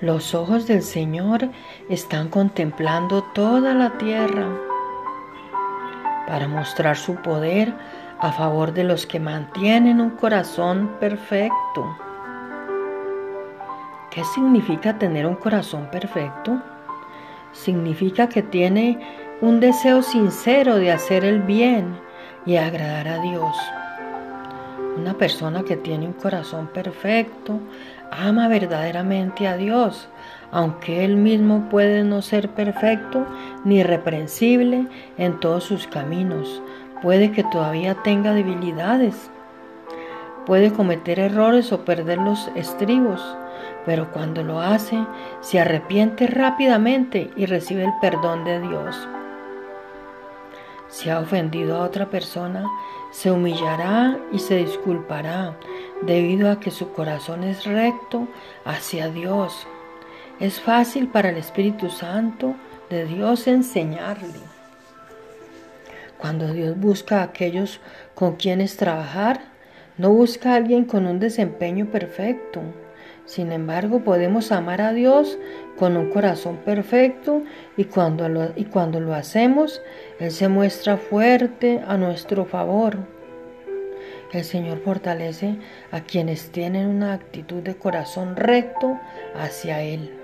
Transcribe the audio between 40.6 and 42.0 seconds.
cometer errores o